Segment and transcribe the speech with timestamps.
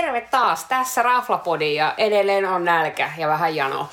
[0.00, 0.64] terve taas.
[0.64, 3.88] Tässä Raflapodi ja edelleen on nälkä ja vähän jano.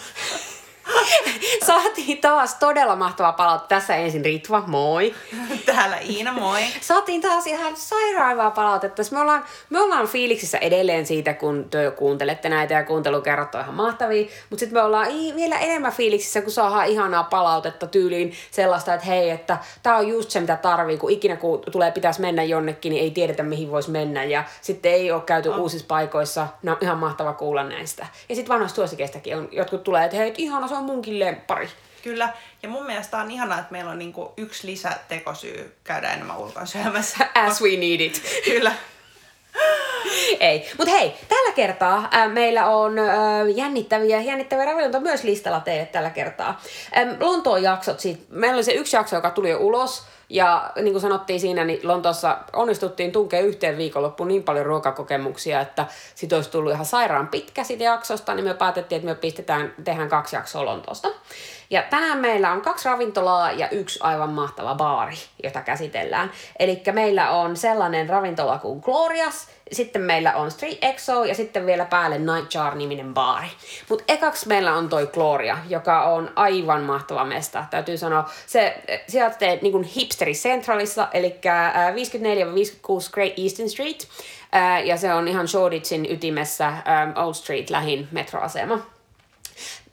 [1.68, 3.66] Saatiin taas todella mahtava palaute.
[3.68, 5.16] Tässä ensin Ritva, moi.
[5.66, 6.62] Täällä Iina, moi.
[6.82, 9.04] Saatiin taas ihan sairaavaa palautetta.
[9.12, 13.76] Me ollaan, me ollaan fiiliksissä edelleen siitä, kun te kuuntelette näitä ja kuuntelukerrat on ihan
[13.76, 14.28] mahtavia.
[14.50, 19.30] Mutta sitten me ollaan vielä enemmän fiiliksissä, kun saadaan ihanaa palautetta tyyliin sellaista, että hei,
[19.30, 20.98] että tämä on just se, mitä tarvii.
[20.98, 24.23] Kun ikinä kun tulee, pitäisi mennä jonnekin, niin ei tiedetä, mihin voisi mennä.
[24.23, 25.59] Ja sitten ei ole käyty oh.
[25.59, 26.48] uusissa paikoissa.
[26.64, 28.08] No ihan mahtava kuulla näistä.
[28.30, 31.70] Ja sitten vanhoista suosikeistakin on, jotkut tulee, että hei, ihana, se on munkin lemppari.
[32.04, 32.34] Kyllä,
[32.64, 37.28] ja mun mielestä on ihanaa, että meillä on niinku yksi lisätekosyy käydä enemmän ulkona syömässä.
[37.36, 38.22] As we need it.
[38.46, 38.73] Kyllä.
[40.40, 40.70] Ei.
[40.78, 43.08] Mutta hei, tällä kertaa äh, meillä on äh,
[43.56, 46.62] jännittäviä, jännittäviä ravintoja myös listalla teille tällä kertaa.
[46.98, 50.04] Ähm, Lontoon jaksot, siitä, meillä oli se yksi jakso, joka tuli jo ulos.
[50.30, 55.86] Ja niin kuin sanottiin siinä, niin Lontoossa onnistuttiin tunkea yhteen viikonloppuun niin paljon ruokakokemuksia, että
[56.16, 60.09] sit olisi tullut ihan sairaan pitkä siitä jaksosta, niin me päätettiin, että me pistetään, tehdään
[60.09, 61.08] kaksi jaksoa Lontoosta.
[61.70, 66.32] Ja tänään meillä on kaksi ravintolaa ja yksi aivan mahtava baari, jota käsitellään.
[66.60, 71.86] Eli meillä on sellainen ravintola kuin Glorias, sitten meillä on Street Exo ja sitten vielä
[71.86, 73.48] päälle Nightjar-niminen baari.
[73.90, 77.66] Mutta ekaksi meillä on toi Gloria, joka on aivan mahtava mesta.
[77.70, 78.84] Täytyy sanoa, se
[79.40, 81.40] teet niin hipsteri centralissa, eli
[83.08, 84.08] 54-56 Great Eastern Street.
[84.84, 86.73] Ja se on ihan Shoreditchin ytimessä
[87.16, 88.97] Old Street lähin metroasema.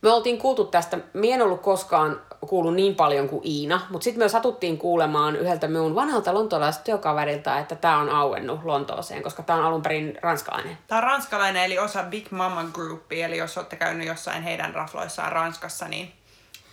[0.02, 4.24] Me oltiin kuultu tästä, mie en ollut koskaan kuullut niin paljon kuin Iina, mutta sitten
[4.24, 9.58] me satuttiin kuulemaan yhdeltä minun vanhalta lontoolaiselta työkaverilta, että tämä on auennut Lontooseen, koska tämä
[9.58, 10.78] on alun perin ranskalainen.
[10.86, 15.32] Tämä on ranskalainen, eli osa Big Mama Groupia, eli jos olette käynyt jossain heidän rafloissaan
[15.32, 16.12] Ranskassa, niin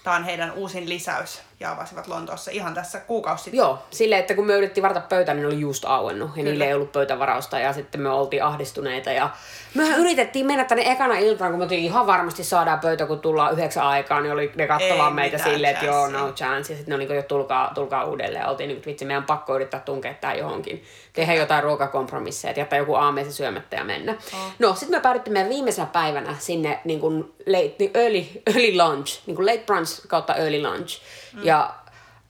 [0.03, 3.58] tämä on heidän uusin lisäys ja avasivat Lontoossa ihan tässä kuukausi sitten.
[3.58, 6.50] Joo, sille, että kun me yritettiin varata pöytään, niin oli just auennut ja Kyllä.
[6.50, 9.30] niille ei ollut pöytävarausta ja sitten me oltiin ahdistuneita ja
[9.73, 13.54] me yritettiin mennä tänne ekana iltana, kun me oltiin ihan varmasti saadaan pöytä, kun tullaan
[13.54, 16.73] yhdeksän aikaa, niin oli ne katsomaan meitä silleen, että joo, no chance.
[16.73, 18.48] Ja sitten ne oli niin jo tulkaa, tulkaa uudelleen.
[18.48, 20.83] Oltiin niin, vitsi, meidän pakko yrittää tunkea tää johonkin.
[21.14, 24.11] Tehdä jotain ruokakompromisseja, jättää joku aameisen syömättä ja mennä.
[24.33, 24.39] Oh.
[24.60, 29.22] No, sitten me päädyttiin meidän viimeisenä päivänä sinne niin kuin late, niin early, early lunch,
[29.26, 31.02] niin kuin late brunch kautta early lunch.
[31.33, 31.43] Mm.
[31.43, 31.73] Ja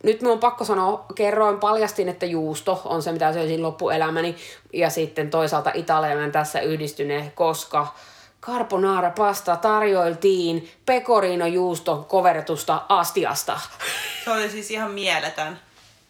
[0.03, 4.35] nyt minun on pakko sanoa, kerroin, paljastin, että juusto on se, mitä söisin loppuelämäni.
[4.73, 7.87] Ja sitten toisaalta italialainen tässä yhdistyneen, koska
[8.41, 13.59] carbonara pasta tarjoiltiin pecorino juusto kovertusta astiasta.
[14.23, 15.59] Se oli siis ihan mieletön.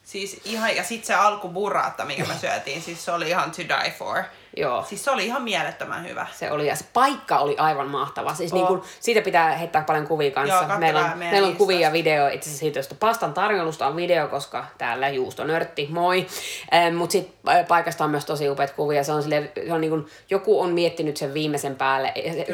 [0.04, 3.62] Siis ihan, ja sitten se alku burrata, mikä me syötiin, siis se oli ihan to
[3.62, 4.22] die for.
[4.56, 4.84] Joo.
[4.88, 6.26] Siis se oli ihan mielettömän hyvä.
[6.32, 8.34] Se oli, ja se paikka oli aivan mahtava.
[8.34, 8.58] Siis oh.
[8.58, 10.66] niin kun, siitä pitää heittää paljon kuvia kanssa.
[10.68, 13.96] Joo, meillä on, meillä on kuvia ja video, itse asiassa siitä, josta pastan tarjolusta on
[13.96, 16.26] video, koska täällä juusto nörtti, moi.
[16.74, 19.04] Ähm, Mutta sitten paikasta on myös tosi upeat kuvia.
[19.04, 22.12] Se on, sille, se on niin kun, joku on miettinyt sen viimeisen päälle.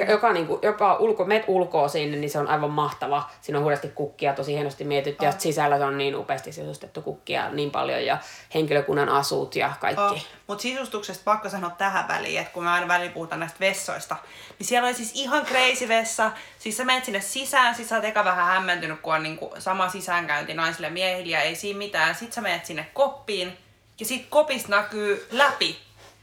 [0.09, 3.31] Joka, niin kun, jopa ulko, met ulkoa sinne, niin se on aivan mahtava.
[3.41, 5.27] Siinä on huudesti kukkia, tosi hienosti mietitty.
[5.27, 5.33] Oh.
[5.33, 8.19] Ja sisällä se on niin upeasti sisustettu kukkia niin paljon ja
[8.55, 10.03] henkilökunnan asut ja kaikki.
[10.03, 10.38] Oh.
[10.49, 14.17] Mutta sisustuksesta pakko sanoa tähän väliin, että kun mä aina väliin puhutaan näistä vessoista,
[14.59, 16.33] niin siellä oli siis ihan crazy vessa.
[16.59, 19.89] Siis sä menet sinne sisään, sit sä oot eka vähän hämmentynyt, kun on niinku sama
[19.89, 22.15] sisäänkäynti naisille miehille ja ei siinä mitään.
[22.15, 23.59] Sit sä menet sinne koppiin
[24.01, 25.79] ja sit kopista näkyy läpi.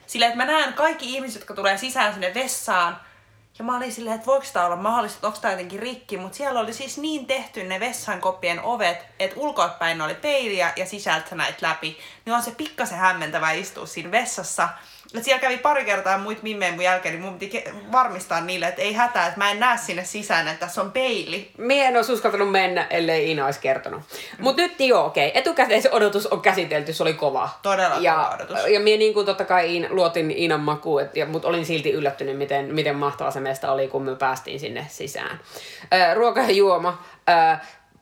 [0.08, 3.02] Silleen, että mä näen kaikki ihmiset, jotka tulee sisään sinne vessaan,
[3.60, 6.38] ja mä olin silleen, että voiko tämä olla mahdollista, että onko tämä jotenkin rikki, mutta
[6.38, 11.62] siellä oli siis niin tehty ne vessankoppien ovet, että ulkoapäin oli peiliä ja sisältä näit
[11.62, 11.98] läpi.
[12.26, 14.70] Niin on se pikkasen hämmentävä istua siinä vessassa
[15.18, 18.82] et siellä kävi pari kertaa muit mimmeen mun jälkeen, niin mun piti varmistaa niille, että
[18.82, 21.52] ei hätää, että mä en näe sinne sisään, että tässä on peili.
[21.58, 24.02] Mie en olisi uskaltanut mennä, ellei Iina olisi kertonut.
[24.02, 24.44] Mm.
[24.44, 25.28] Mutta nyt joo, okei.
[25.28, 25.40] Okay.
[25.42, 27.50] Etukäteisodotus on käsitelty, se oli kova.
[27.62, 28.68] Todella ja, kova odotus.
[28.68, 32.76] Ja mie niin kuin totta kai Iin, luotin Iinan makuun, mutta olin silti yllättynyt, miten,
[32.76, 35.40] miten mahtava se meistä oli, kun me päästiin sinne sisään.
[36.14, 37.04] Ruoka ja juoma.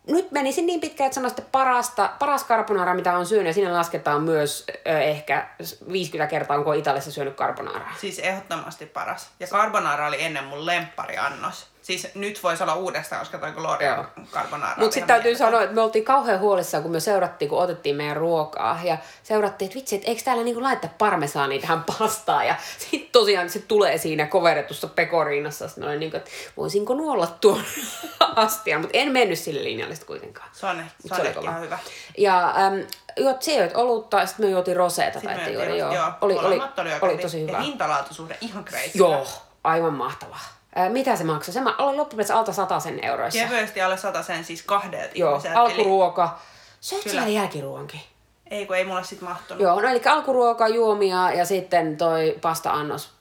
[0.08, 3.74] Nyt menisin niin pitkään, että sanoisin, että parasta, paras carbonara, mitä on syönyt, ja siinä
[3.74, 5.50] lasketaan myös ö, ehkä
[5.92, 7.94] 50 kertaa, onko Italiassa syönyt carbonaraa.
[8.02, 9.30] Siis ehdottomasti paras.
[9.40, 11.73] Ja carbonara oli ennen mun lemppariannos.
[11.84, 15.82] Siis nyt voisi olla uudestaan, koska toi Gloria Carbonara Mutta sitten täytyy sanoa, että me
[15.82, 18.80] oltiin kauhean huolissaan, kun me seurattiin, kun otettiin meidän ruokaa.
[18.84, 22.48] Ja seurattiin, että vitsi, että eikö täällä niinku laittaa parmesaania tähän pastaan.
[22.48, 25.68] Ja sitten tosiaan se tulee siinä koveretussa pekoriinassa.
[25.68, 27.64] Sitten olin niinku, että voisinko nuolla tuon
[28.36, 28.82] astian.
[28.82, 30.50] Mutta en mennyt sille linjalle kuitenkaan.
[30.54, 31.80] Se on, se on ihan hyvä.
[32.18, 32.84] Ja äm,
[33.18, 35.22] Joo, se joit olutta ja sitten me juotiin roseeta.
[35.22, 35.94] Tai juuri, joo.
[35.94, 36.12] joo.
[36.22, 37.52] Oli, oli, oli, oli tosi hyvä.
[37.52, 38.92] Ja hintalaatuisuhde ihan crazy.
[38.98, 39.28] Joo,
[39.64, 40.63] aivan mahtavaa.
[40.76, 41.54] Ää, mitä se maksoi?
[41.54, 43.40] Se ma- oli loppupeleissä alta sen euroissa.
[43.40, 45.52] Kevyesti alle sen siis kahdet Joo, ihmiset.
[45.56, 46.24] alkuruoka.
[46.24, 46.54] Eli...
[46.82, 48.02] Söit siellä jälkiruonkin?
[48.52, 49.64] Ei, kun ei mulle sit mahtunut.
[49.64, 53.12] Joo, no eli alkuruoka, juomia ja sitten toi pasta-annos.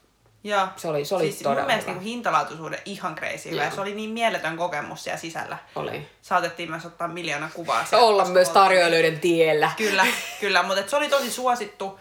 [0.44, 0.66] Joo.
[0.76, 2.00] Se oli- se oli siis todella mun mielestä hyvä.
[2.02, 3.70] niin hintalaatuisuuden ihan crazy hyvä.
[3.70, 5.58] Se oli niin mieletön kokemus siellä sisällä.
[5.76, 6.08] Oli.
[6.22, 7.84] Saatettiin myös ottaa miljoona kuvaa.
[7.84, 9.70] Siellä, olla myös tarjoilijoiden tiellä.
[9.76, 10.06] Kyllä,
[10.40, 11.98] kyllä, mutta se oli tosi suosittu.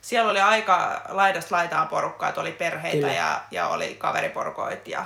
[0.00, 3.12] Siellä oli aika laidasta laitaan porukkaa, että oli perheitä Kyllä.
[3.12, 5.04] ja, ja oli kaveriporukoit ja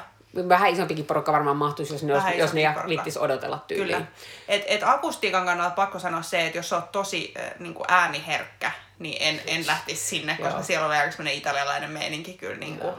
[0.49, 3.97] Vähän isompikin porukka varmaan mahtuisi, jos ne, Vähän jos, ne viittis odotella tyyliin.
[3.97, 4.07] Kyllä.
[4.49, 8.71] Et, et akustiikan kannalta pakko sanoa se, että jos oot tosi äh, niin kuin ääniherkkä,
[8.99, 10.63] niin en, en lähtisi sinne, koska Joo.
[10.63, 12.95] siellä oli aika semmoinen italialainen meininki kyllä niin kuin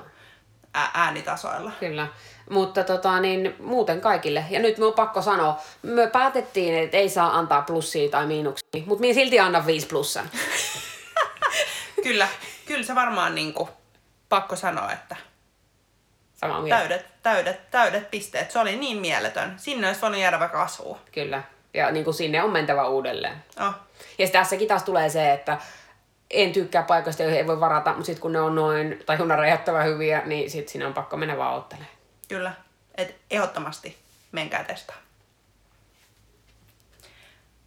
[0.75, 1.71] ä, äänitasoilla.
[1.79, 2.07] Kyllä.
[2.49, 4.45] Mutta tota, niin, muuten kaikille.
[4.49, 8.83] Ja nyt minun on pakko sanoa, me päätettiin, että ei saa antaa plussia tai miinuksia,
[8.85, 10.29] mutta minä silti annan 5 plussan.
[12.05, 12.27] kyllä,
[12.65, 13.69] kyllä se varmaan niin kuin,
[14.29, 15.15] pakko sanoa, että
[16.35, 16.77] Samaa mieltä.
[16.79, 18.51] täydet, täydet, täydet pisteet.
[18.51, 19.53] Se oli niin mieletön.
[19.57, 20.99] Sinne olisi voinut jäädä vaikka asua.
[21.11, 21.43] Kyllä.
[21.73, 23.43] Ja niin kuin sinne on mentävä uudelleen.
[23.67, 23.73] Oh.
[24.17, 25.57] Ja tässäkin taas tulee se, että
[26.31, 29.29] en tykkää paikoista, joihin ei voi varata, mutta sitten kun ne on noin, tai on
[29.29, 31.91] räjähtävän hyviä, niin sitten sinne on pakko mennä vaan ottelemaan.
[32.27, 32.53] Kyllä.
[32.95, 33.97] Et ehdottomasti
[34.31, 34.95] menkää testaa.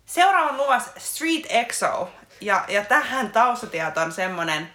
[0.06, 2.10] Seuraavan luvas Street EXO.
[2.40, 4.72] Ja, ja tähän taustatieto on semmonen,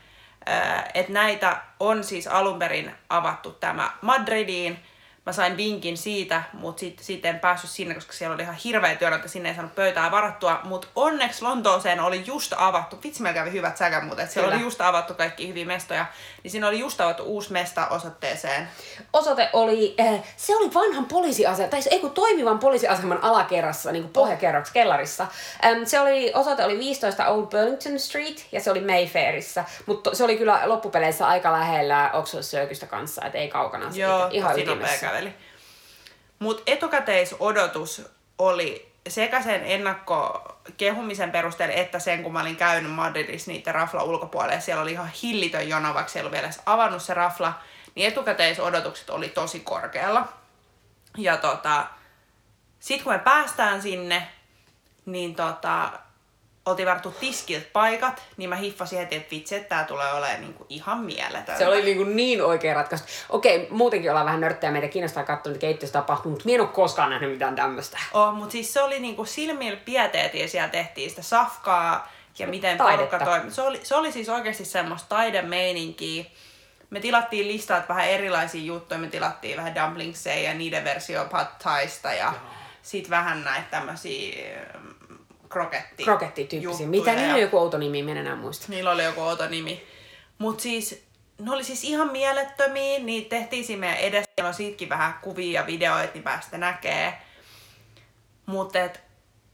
[0.50, 4.80] äh, että näitä on siis alun perin avattu tämä Madridiin.
[5.26, 8.96] Mä sain vinkin siitä, mutta sitten sit en päässyt sinne, koska siellä oli ihan hirveä
[8.96, 10.60] työ, että sinne ei saanut pöytää varattua.
[10.64, 14.56] Mutta onneksi Lontooseen oli just avattu, vitsi meillä kävi hyvät säkät, mutta siellä Kyllä.
[14.56, 16.06] oli just avattu kaikki hyviä mestoja.
[16.44, 18.68] Niin siinä oli just avattu uusi mesta osoitteeseen.
[19.14, 24.14] Osoite oli, äh, se oli vanhan poliisiaseman, tai ei kun toimivan poliisiaseman alakerrassa, niin kuin
[24.14, 25.28] pohjakerroks kellarissa.
[25.66, 30.24] Ähm, se oli, osoite oli 15 Old Burlington Street, ja se oli Mayfairissa, mutta se
[30.24, 35.13] oli kyllä loppupeleissä aika lähellä Oxford Circusta kanssa, et ei kaukana siitä, Joo, ihan ytimessä.
[35.14, 35.34] Käveli.
[36.40, 38.02] Mutta etukäteisodotus
[38.38, 44.54] oli sekä sen ennakkokehumisen perusteella, että sen, kun mä olin käynyt Madridissa niiden rafla ulkopuolella,
[44.54, 47.54] ja siellä oli ihan hillitön jono, vaikka siellä ollut vielä edes avannut se rafla,
[47.96, 50.28] niin etukäteisodotukset oli tosi korkealla.
[51.18, 51.88] Ja tota,
[52.80, 54.28] sitten kun me päästään sinne,
[55.06, 55.92] niin tota,
[56.66, 60.66] oltiin varattu tiskiltä paikat, niin mä hiffasin heti, että vitsi, että tää tulee olemaan niinku
[60.70, 61.58] ihan mieletön.
[61.58, 63.06] Se oli niin, kuin niin oikea ratkaisu.
[63.30, 66.70] Okei, muutenkin ollaan vähän nörttejä, meitä kiinnostaa katsoa, mitä keittiössä tapahtuu, mutta minä en ole
[66.70, 67.98] koskaan nähnyt mitään tämmöistä.
[68.14, 72.78] Oh, mutta siis se oli niinku silmillä pieteet ja siellä tehtiin sitä safkaa ja miten
[72.78, 73.18] Taidetta.
[73.18, 73.52] porukka toimi.
[73.52, 76.26] Se oli, se oli siis oikeasti semmoista taidemeininkiä.
[76.90, 79.00] Me tilattiin listaa että vähän erilaisia juttuja.
[79.00, 82.34] Me tilattiin vähän dumplingseja ja niiden versio pad thaista ja
[82.82, 84.94] sit vähän näitä tämmösiä mm,
[85.54, 86.88] kroketti Krokettityyppisiä.
[86.88, 88.66] Mitä niillä on joku outo nimi, minä en enää muista.
[88.70, 89.84] Niillä oli joku outo nimi.
[90.38, 91.06] Mut siis,
[91.40, 93.00] ne oli siis ihan mielettömiä.
[93.00, 94.32] Niitä tehtiin siinä meidän edessä.
[94.38, 97.22] Meillä on siitäkin vähän kuvia ja videoita, niin päästä näkee.
[98.46, 99.02] Mutta et,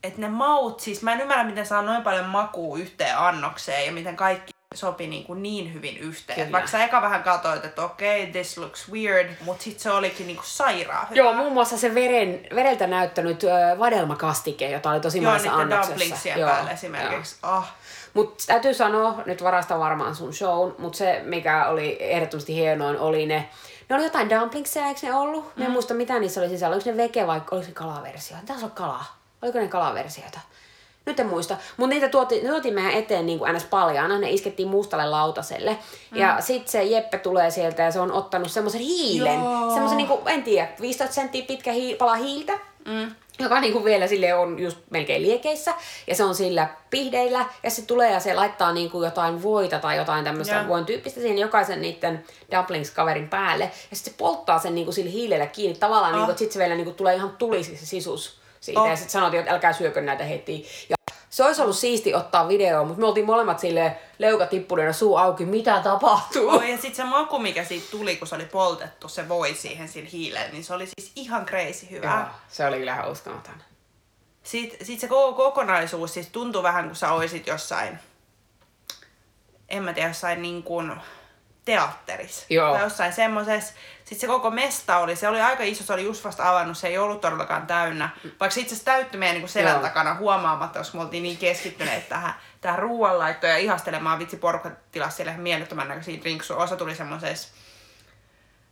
[0.04, 3.92] et ne maut, siis mä en ymmärrä, miten saa noin paljon makua yhteen annokseen ja
[3.92, 6.40] miten kaikki sopi niin, kuin niin hyvin yhteen.
[6.40, 6.52] Kyllä.
[6.52, 10.28] Vaikka sä eka vähän katsoit, että okei, okay, this looks weird, mutta sit se olikin
[10.28, 11.18] niinku sairaan hyvä.
[11.18, 15.90] Joo, muun muassa se veren, vereltä näyttänyt ö, vadelmakastike, jota oli tosi Joo, monessa annoksessa.
[15.90, 17.36] dumplingsien päälle esimerkiksi.
[17.44, 17.64] Oh.
[18.14, 23.26] Mutta täytyy sanoa, nyt varastan varmaan sun shown, mutta se mikä oli ehdottomasti hienoin oli
[23.26, 23.50] ne,
[23.90, 25.56] ne oli jotain dumplingsia, eikö ne ollut?
[25.56, 25.64] Mm.
[25.64, 28.38] en muista mitä niissä oli sisällä, oliko ne veke vai oliko se kalaversio?
[28.46, 29.20] Taisi olla kalaa.
[29.42, 30.40] Oliko ne kalaversioita?
[31.06, 31.58] Nyt en muista.
[31.78, 33.64] Mutta niitä tuotiin, ne tuotiin meidän eteen niin kuin ns.
[33.64, 34.20] paljaana.
[34.20, 35.78] Ne iskettiin mustalle lautaselle.
[36.12, 36.18] Mm.
[36.18, 39.40] Ja sitten se Jeppe tulee sieltä ja se on ottanut semmoisen hiilen.
[39.74, 42.54] Semmoisen, niin kuin, en tiedä, 15 senttiä pitkä hii, pala hiiltä.
[42.86, 43.12] Mm.
[43.40, 45.74] Joka niinku vielä sille on just melkein liekeissä.
[46.08, 47.46] Ja se on sillä pihdeillä.
[47.64, 50.68] Ja se tulee ja se laittaa niinku jotain voita tai jotain tämmöistä Joo.
[50.68, 53.64] voin tyyppistä siihen jokaisen niiden dumplings-kaverin päälle.
[53.64, 55.80] Ja sitten se polttaa sen niinku sillä hiilellä kiinni.
[55.80, 56.18] Tavallaan, oh.
[56.18, 58.82] niinku, että sitten se vielä niinku tulee ihan tulisi se sisus siitä.
[58.82, 58.90] Oh.
[58.90, 60.66] Ja sitten sanottiin, että älkää syökö näitä heti.
[60.90, 60.96] Ja
[61.30, 65.46] se olisi ollut siisti ottaa video, mutta me oltiin molemmat sille leuka tippuneena suu auki,
[65.46, 66.50] mitä tapahtuu.
[66.50, 69.88] Oh, ja sitten se maku, mikä siitä tuli, kun se oli poltettu, se voi siihen
[69.88, 72.08] sillä hiilellä, niin se oli siis ihan crazy hyvä.
[72.08, 73.64] Joo, se oli kyllä uskomaton.
[74.44, 78.00] Sitten sit se koko kokonaisuus siis tuntui vähän kuin sä oisit jossain,
[79.70, 80.92] en mä tiedä, jossain niin kuin
[81.66, 82.46] teatterissa.
[82.50, 82.74] Joo.
[82.74, 83.74] Tai jossain semmosessa.
[83.98, 86.88] Sitten se koko mesta oli, se oli aika iso, se oli just vasta avannut, se
[86.88, 88.10] ei ollut todellakaan täynnä.
[88.40, 89.82] Vaikka se itse asiassa täytti meidän niin selän Joo.
[89.82, 95.16] takana huomaamatta, koska me oltiin niin keskittyneet tähän, tähän ruoanlaittoon ja ihastelemaan vitsi porukka tilasi
[95.16, 96.60] siellä mielettömän näköisiä drinksuja.
[96.60, 97.48] Osa tuli semmoisessa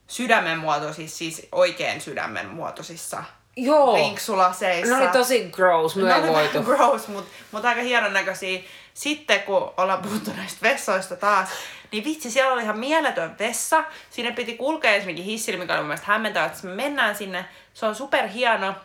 [0.08, 3.24] sydämen muotoisissa, siis oikein sydämen muotoisissa
[3.56, 3.96] Joo.
[3.96, 4.96] rinksulaseissa.
[4.98, 6.64] Ne oli tosi gross, oli vähän voitu.
[6.64, 8.60] gross, mutta mut aika hienon näköisiä.
[8.94, 11.50] Sitten kun ollaan puhuttu näistä vessoista taas,
[11.92, 13.84] niin vitsi, siellä oli ihan mieletön vessa.
[14.10, 17.46] Sinne piti kulkea esimerkiksi hissillä, mikä oli mun mielestä hämmentävää, että me mennään sinne.
[17.74, 18.76] Se on super hieno.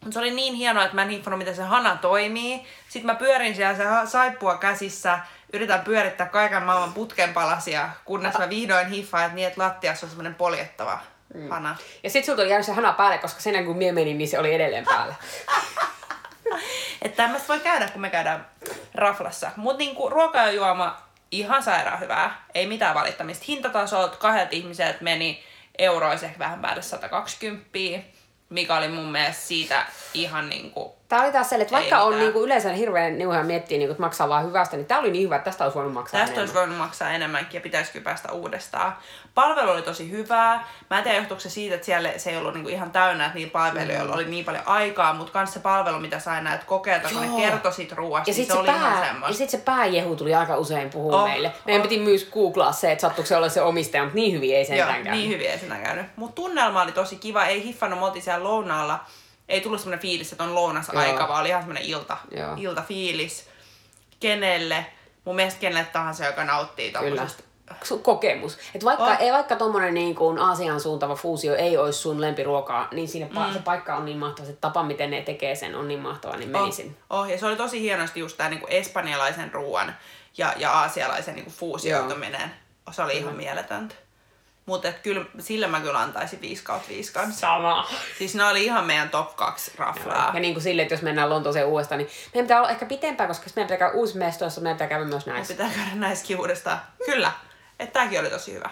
[0.00, 2.66] Mutta se oli niin hienoa, että mä en hiffannut, miten se hana toimii.
[2.88, 5.18] Sitten mä pyörin siellä se saippua käsissä,
[5.52, 10.34] yritän pyörittää kaiken maailman putkenpalasia, kunnes mä vihdoin hiffaan, että niin, että lattiassa on semmoinen
[10.34, 10.98] poljettava
[11.34, 11.50] mm.
[11.50, 11.76] hana.
[12.02, 14.38] Ja sit sulta oli jäänyt se hana päälle, koska sen kun mie menin, niin se
[14.38, 15.14] oli edelleen päällä.
[17.02, 18.46] Että tämmöistä voi käydä, kun me käydään
[18.94, 19.50] raflassa.
[19.56, 22.44] Mutta niinku, ruoka ja juoma ihan sairaan hyvää.
[22.54, 23.44] Ei mitään valittamista.
[23.48, 25.44] Hintatasot kahdelta ihmiseltä meni
[25.78, 27.78] euroissa ehkä vähän päälle 120,
[28.48, 32.08] mikä oli mun mielestä siitä ihan niinku Tää oli taas se, että Ei vaikka on
[32.08, 32.24] mitään.
[32.24, 35.36] niinku yleensä hirveän niuhaa miettiä, niinku, että maksaa vaan hyvästä, niin tää oli niin hyvä,
[35.36, 36.60] että tästä olisi voinut maksaa Tästä olisi enemmän.
[36.70, 38.96] voinut maksaa enemmänkin ja pitäisikö päästä uudestaan.
[39.34, 40.68] Palvelu oli tosi hyvää.
[40.90, 43.38] Mä en tiedä johtuuko se siitä, että siellä se ei ollut niinku ihan täynnä, että
[43.38, 47.20] niillä palvelijoilla oli niin paljon aikaa, mutta kans se palvelu, mitä sai näet kokeilta, kun
[47.36, 49.38] ne kertoi siitä ruoasta, Ja niin se, se, oli ihan pää, ja semmoista.
[49.38, 51.52] sit se pääjehu tuli aika usein puhua Oh, meille.
[51.66, 51.88] Meidän oh.
[51.88, 54.66] piti myös googlaa se, että sattuiko se olla se omistaja, mutta niin hyvin ei Joo,
[54.66, 55.12] sentään käynyt.
[55.12, 56.06] niin hyvin ei sitä käynyt.
[56.16, 57.44] Mutta tunnelma oli tosi kiva.
[57.46, 59.00] Ei hiffannut, me siellä lounaalla.
[59.48, 61.28] Ei tullut semmoinen fiilis, että on lounasaika, Joo.
[61.28, 62.54] vaan oli ihan semmoinen ilta, Joo.
[62.56, 63.48] iltafiilis.
[64.20, 64.86] Kenelle?
[65.24, 67.42] Mun mielestä kenelle tahansa, joka nauttii tommosesta.
[68.02, 68.58] Kokemus.
[68.74, 69.16] Et vaikka, On.
[69.20, 73.52] ei, vaikka tommonen niin kuin Aasian suuntava fuusio ei olisi sun lempiruokaa, niin siinä mm.
[73.52, 76.50] se paikka on niin mahtava, se tapa, miten ne tekee sen, on niin mahtava, niin
[76.50, 76.96] menisin.
[77.10, 79.96] Oh, oh, ja se oli tosi hienosti just tää niinku espanjalaisen ruoan
[80.38, 82.50] ja, ja aasialaisen niinku fuusioituminen.
[82.90, 83.94] Se oli ihan mieletöntä.
[84.66, 87.40] Mutta kyllä, sillä mä kyllä antaisin 5 kautta 5 kanssa.
[87.40, 87.88] Sama.
[88.18, 90.30] Siis ne oli ihan meidän top 2 raflaa.
[90.34, 93.28] Ja niin kuin silleen, että jos mennään Lontooseen uudestaan, niin meidän pitää olla ehkä pitempään,
[93.28, 95.54] koska meidän pitää käydä uusi mestoissa, meidän pitää käydä myös näissä.
[95.54, 96.80] Pitää käydä näissäkin uudestaan.
[97.06, 97.32] Kyllä.
[97.78, 98.70] Että tääkin oli tosi hyvä.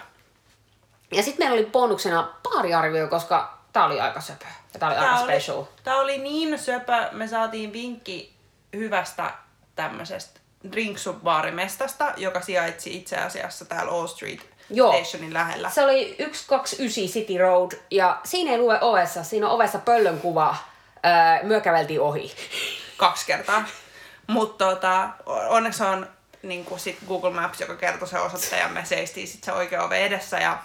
[1.11, 4.45] Ja sitten meillä oli bonuksena baariarvio, koska tää oli aika söpö.
[4.73, 5.57] Ja tää oli aika Tää special.
[5.57, 7.09] oli, tää oli niin söpö.
[7.11, 8.35] Me saatiin vinkki
[8.75, 9.33] hyvästä
[9.75, 10.39] tämmöisestä
[10.71, 14.93] drinksubaarimestasta, joka sijaitsi itse asiassa täällä All Street Joo.
[14.93, 15.69] Stationin lähellä.
[15.69, 20.55] Se oli 129 City Road ja siinä ei lue ovessa, siinä on ovessa pöllön kuva.
[21.05, 22.31] Öö, myö käveltiin ohi.
[22.97, 23.63] kaksi kertaa.
[24.27, 25.09] Mutta tota,
[25.49, 26.07] onneksi on
[26.43, 30.05] niin sit Google Maps, joka kertoi se osoitteen ja me seistiin sit se oikea ove
[30.05, 30.57] edessä ja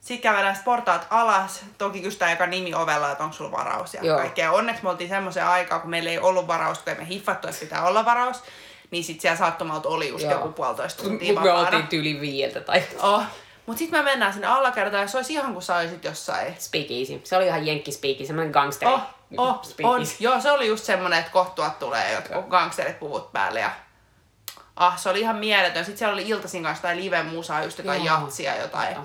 [0.00, 1.60] sitten kävelään sit portaat alas.
[1.78, 4.18] Toki kysytään joka nimi ovella, että onko sulla varaus ja Joo.
[4.18, 4.52] kaikkea.
[4.52, 7.86] Onneksi me oltiin semmoisen aikaa, kun meillä ei ollut varaus, kun me hiffattu, että pitää
[7.86, 8.42] olla varaus.
[8.90, 10.32] Niin sit siellä sattumalta oli just Joo.
[10.32, 11.68] joku puolitoista tuntia Mut me vapaana.
[11.68, 13.22] oltiin tyyli viieltä tai Oh.
[13.66, 17.20] Mut sit me mennään sinne alakertaan ja se olisi ihan kuin sä olisit jossain speakeasy.
[17.24, 18.92] Se oli ihan jenkki speakeasy, semmoinen gangsteri.
[18.92, 19.00] Oh,
[19.36, 20.02] oh, on.
[20.20, 23.70] Joo, se oli just semmonen, että kohtuat tulee jotkut gangsterit puvut päälle ja
[24.76, 25.84] Ah, se oli ihan mieletön.
[25.84, 28.20] Sitten siellä oli iltasin kanssa tai live-musaa, just jotain Joo.
[28.20, 28.94] jatsia jotain.
[28.94, 29.04] Joo.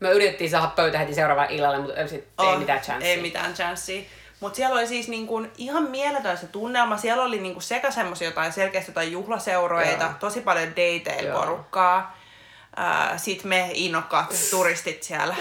[0.00, 3.10] Me yritettiin saada pöytä heti seuraavan illalle, mutta sit ei Oh, mitään chanssia.
[3.10, 4.02] Ei mitään chanssia.
[4.40, 6.96] Mutta siellä oli siis niinku ihan mieletön se tunnelma.
[6.96, 10.12] Siellä oli niinku sekä semmoisia jotain selkeästi jotain juhlaseuroita, Joo.
[10.20, 12.16] tosi paljon dateilla porukkaa.
[12.78, 15.36] Äh, Sitten me innokkaat turistit siellä.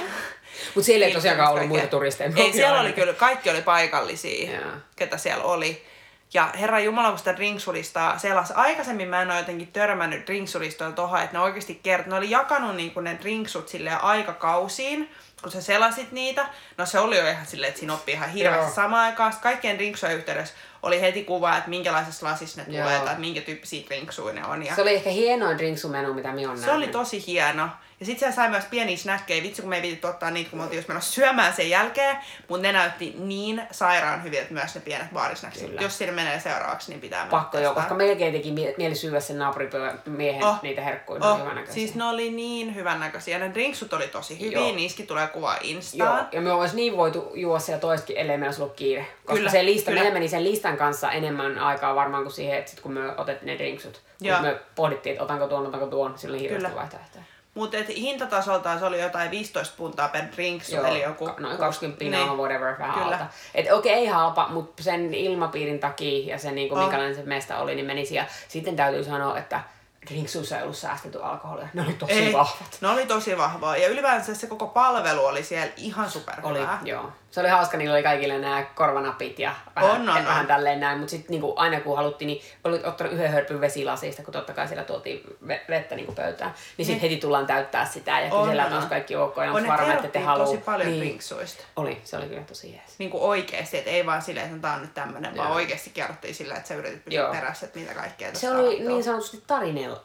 [0.76, 2.32] Mutta siellä ei tosiaankaan ollut muita turisteja.
[2.36, 4.60] Ei, siellä oli kyllä, kaikki oli paikallisia,
[4.96, 5.86] ketä siellä oli.
[6.34, 8.52] Ja herra Jumala, kun sitä drinksulistaa selas.
[8.52, 12.06] Aikaisemmin mä en ole jotenkin törmännyt drinksulistoilla tohon, että ne oikeasti kert...
[12.06, 15.10] Ne oli jakanut niinku ne drinksut silleen aikakausiin,
[15.42, 16.46] kun sä selasit niitä.
[16.78, 19.32] No se oli jo ihan silleen, että siinä oppii ihan hirveästi samaan aikaan.
[19.32, 22.84] Sitten kaikkien drinksujen yhteydessä oli heti kuva, että minkälaisessa lasissa ne Joo.
[22.86, 24.66] tulee tai minkä tyyppisiä drinksuja ne on.
[24.66, 27.70] Ja Se oli ehkä hienoin drinksumenu, mitä minä olen se oli tosi hieno.
[28.04, 29.44] Ja sitten siellä sai myös pieniä snäkkejä.
[29.44, 32.18] Vitsi, kun me ei viitit ottaa niitä, kun me oltiin just menossa syömään sen jälkeen.
[32.48, 35.68] Mutta ne näytti niin sairaan hyviltä myös ne pienet baarisnäksit.
[35.68, 35.82] Kyllä.
[35.82, 39.40] Jos sinne menee seuraavaksi, niin pitää Pakko joo, koska melkein teki mie- mieli syödä sen
[39.40, 40.56] naapurimiehen Oh.
[40.62, 41.74] niitä herkkuja, Oh, hyvännäköisiä.
[41.74, 43.40] siis ne oli niin hyvännäköisiä.
[43.40, 44.76] Ne drinksut oli tosi hyviä, Joo.
[44.76, 46.28] niissäkin tulee kuva Joo, Instaan.
[46.32, 49.02] ja me olisi niin voitu juoda siellä toistakin, ellei meillä olisi ollut kiire.
[49.26, 50.02] Koska Kyllä, se lista, kyllä.
[50.02, 53.48] meillä meni sen listan kanssa enemmän aikaa varmaan kuin siihen, että sit kun me otettiin
[53.48, 54.02] ne drinksut.
[54.22, 54.38] Joo.
[54.38, 57.24] Kun me pohdittiin, että otanko tuon, otanko tuon, silloin hirveästi vaihtoehtoja.
[57.54, 61.26] Mutta hintatasoltaan se oli jotain 15 puntaa per drinksu, eli joku...
[61.26, 62.12] ka- noin 20 Niin.
[62.12, 62.38] niin.
[62.38, 63.06] whatever, vähän Kyllä.
[63.18, 63.26] alta.
[63.56, 66.82] Et okei, ei halpa, mutta sen ilmapiirin takia ja sen niinku, Oh.
[66.82, 68.16] minkälainen se mesta oli, niin menisi.
[68.16, 69.62] Ja sitten täytyy sanoa, että
[70.08, 71.68] drinksuissa ei ollut säästetty alkoholia.
[71.74, 72.78] Ne oli tosi Ei, vahvat.
[72.82, 73.78] ne oli tosi vahvaa.
[73.78, 76.50] Ja ylipäänsä se koko palvelu oli siellä ihan superhyvää.
[76.82, 77.12] Oli, joo.
[77.34, 80.48] Se oli hauska, niillä oli kaikille nämä korvanapit ja vähän, On, on, vähän on.
[80.48, 80.98] tälleen näin.
[81.00, 84.68] Mutta sitten niinku, aina kun haluttiin, niin olit ottanut yhden hörpyn vesilasista, kun totta kai
[84.68, 86.54] siellä tuotiin ve- vettä niinku pöytään.
[86.78, 88.90] Niin sitten heti tullaan täyttää sitä ja kysellään, on, että onko on.
[88.90, 90.46] kaikki ok ja On varma, että te haluu.
[90.46, 91.00] tosi paljon niin.
[91.00, 91.64] drinksuista.
[91.76, 92.96] Oli, se oli kyllä tosi jees.
[93.00, 95.56] niin kuin oikeasti, että ei vaan silleen, että tämä on nyt tämmöinen, vaan Joo.
[95.56, 97.32] oikeasti kerrottiin sillä, että sä yritit pysyä Joo.
[97.32, 98.88] perässä, että mitä kaikkea Se oli tapahtuu.
[98.88, 99.96] niin sanotusti tarinel,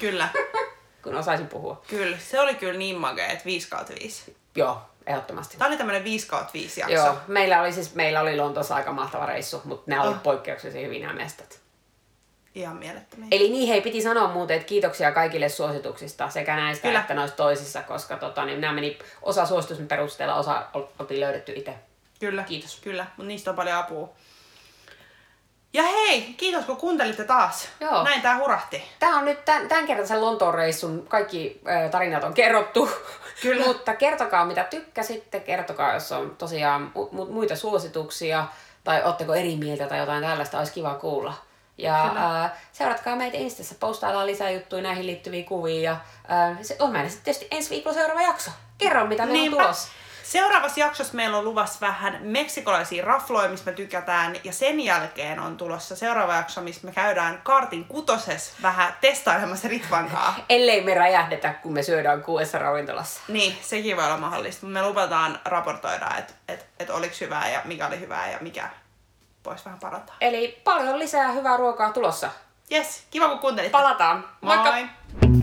[0.00, 0.28] Kyllä,
[1.02, 1.82] kun osaisin puhua.
[1.88, 2.18] kyllä.
[2.18, 4.36] Se oli kyllä niin makea, että 5 kautta 5.
[4.56, 5.56] Joo, ehdottomasti.
[5.56, 6.94] Tämä oli tämmöinen 5 kautta 5 jakso.
[6.94, 10.22] Joo, meillä oli siis, meillä oli Lontoossa aika mahtava reissu, mutta nämä oli Oh.
[10.22, 11.60] poikkeuksellisen hyvin nämä mestat.
[12.54, 13.26] Ihan mielettömiä.
[13.30, 17.00] Eli niin, hei, piti sanoa muuten, että kiitoksia kaikille suosituksista, sekä näistä Kyllä.
[17.00, 21.52] että noista toisissa, koska tota, niin nämä meni osa suositusten perusteella, osa ol- oltiin löydetty
[21.56, 21.74] itse.
[22.20, 22.42] Kyllä.
[22.42, 22.80] Kiitos.
[22.80, 24.08] Kyllä, mutta niistä on paljon apua.
[25.72, 27.68] Ja hei, kiitos kun kuuntelitte taas.
[27.80, 28.02] Joo.
[28.02, 28.82] Näin tää hurahti.
[28.98, 32.90] Tämä on nyt tämän, tämän kertaisen Lontoon reissun kaikki äh, tarinat on kerrottu.
[33.42, 33.66] Kyllä.
[33.68, 38.44] Mutta kertokaa mitä tykkäsitte, kertokaa jos on tosiaan mu- muita suosituksia
[38.84, 41.34] tai ootteko eri mieltä tai jotain tällaista, olisi kiva kuulla.
[41.78, 45.82] Ja äh, seuratkaa meitä Instassa, postaillaan lisää juttuja näihin liittyviä kuvia.
[45.82, 45.92] Ja
[46.50, 48.50] äh, se on meillä sitten tietysti ensi viikolla seuraava jakso.
[48.78, 49.88] Kerro mitä meillä on tulossa.
[50.22, 54.36] Seuraavassa jaksossa meillä on luvassa vähän meksikolaisia rafloja, mistä me tykätään.
[54.44, 60.34] Ja sen jälkeen on tulossa seuraava jakso, missä me käydään kartin kutoses vähän testailemassa Ritvankaa.
[60.48, 63.20] Ellei me räjähdetä, kun me syödään kuudessa ravintolassa.
[63.28, 64.66] Niin, sekin voi olla mahdollista.
[64.66, 68.68] mutta Me luvataan raportoida, että et, et oliko hyvää ja mikä oli hyvää ja mikä
[69.44, 70.16] voisi vähän parantaa.
[70.20, 72.30] Eli paljon lisää hyvää ruokaa tulossa.
[72.72, 73.72] Yes, kiva kun kuuntelit.
[73.72, 74.28] Palataan.
[74.40, 74.56] Moi!
[74.56, 75.41] Moikka!